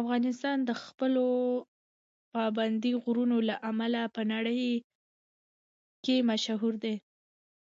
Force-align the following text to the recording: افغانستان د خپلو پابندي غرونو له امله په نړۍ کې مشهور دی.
افغانستان 0.00 0.56
د 0.68 0.70
خپلو 0.84 1.26
پابندي 2.32 2.92
غرونو 3.02 3.36
له 3.48 3.54
امله 3.70 4.02
په 4.14 4.22
نړۍ 4.32 4.64
کې 6.04 6.16
مشهور 6.30 6.74
دی. 6.84 6.94